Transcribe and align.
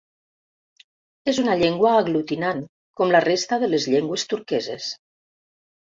És 1.33 1.41
una 1.41 1.57
llengua 1.59 1.91
aglutinant, 1.99 2.63
com 3.03 3.15
la 3.17 3.23
resta 3.27 3.63
de 3.65 3.69
llengües 3.75 4.29
turqueses. 4.33 4.93